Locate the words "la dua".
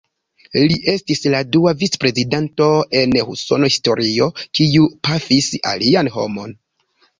1.33-1.73